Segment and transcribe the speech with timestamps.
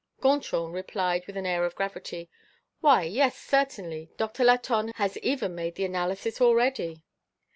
[0.19, 2.31] Gontran replied with an air of gravity:
[2.79, 7.05] "Why, yes, certainly; Doctor Latonne has even made the analysis already."